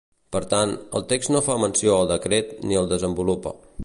[0.35, 3.55] Per tant, el text no fa menció al decret ni el desenvolupa.